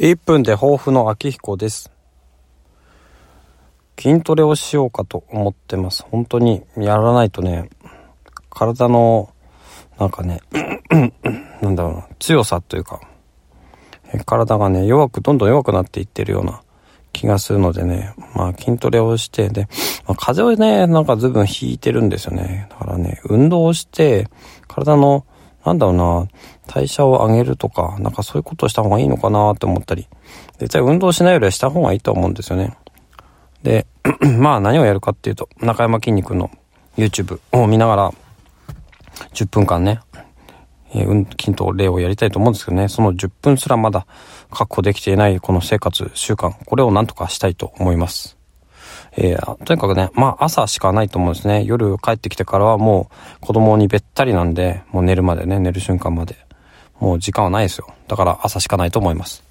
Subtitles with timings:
[0.00, 1.92] 1分で抱負の秋彦です。
[4.00, 6.06] 筋トレをしようかと思ってます。
[6.10, 7.68] 本当にやらないとね、
[8.48, 9.28] 体の、
[9.98, 10.40] なんかね、
[11.60, 13.02] なんだろうな、強さというか、
[14.24, 16.62] 体がね、弱く、どんどん弱くなっていってるような
[17.12, 19.68] 気がするのでね、まあ筋トレをして、で、
[20.06, 22.68] まあ、風邪をね、なんか随分引いてるんですよね。
[22.70, 24.30] だからね、運動をして、
[24.66, 25.26] 体の
[25.64, 26.28] なんだろうな、
[26.66, 30.08] 代謝を上げるとか、なんかそういうことをした方がいいのかなって思ったり、
[30.58, 32.76] 絶対運動しないよりはした方がいいと思うんですよね。
[33.62, 33.86] で、
[34.38, 36.50] まあ何をやるかっていうと、中山筋肉の
[36.96, 38.12] YouTube を見ながら、
[39.34, 40.00] 10分間ね、
[40.94, 44.06] えー、筋トレをやりたいと思うんですけどね、その10分すらまだ
[44.50, 48.39] 確保できていないこの生活習慣、これをなんとかしたいと思います。
[49.16, 51.64] えー、とにかくね、まあ朝しかないと思うんですね。
[51.64, 56.36] 夜帰ってきてからはもう子供にべったりなんで、もう寝るまでね、寝る瞬間まで。
[57.00, 57.88] もう時間はないですよ。
[58.08, 59.49] だから朝しかないと思います。